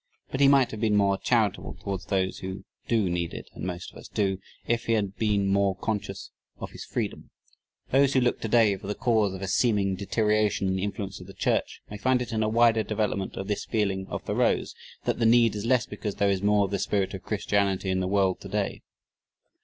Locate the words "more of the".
16.41-16.79